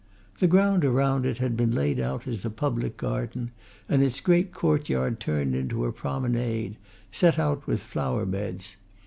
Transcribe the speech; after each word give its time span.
The 0.39 0.47
ground 0.47 0.83
around 0.83 1.27
it 1.27 1.37
had 1.37 1.55
been 1.55 1.69
laid 1.75 1.99
out 1.99 2.25
as 2.27 2.43
a 2.43 2.49
public 2.49 2.97
garden, 2.97 3.51
and 3.87 4.01
its 4.01 4.19
great 4.19 4.51
courtyard 4.51 5.19
turned 5.19 5.53
into 5.53 5.85
a 5.85 5.91
promenade, 5.93 6.77
set 7.11 7.37
out 7.37 7.67
with 7.67 7.81
flowerbeds. 7.83 8.77